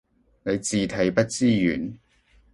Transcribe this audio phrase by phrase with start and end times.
[0.45, 1.95] 你字體不支援